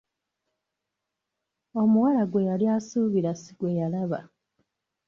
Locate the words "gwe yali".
2.27-2.65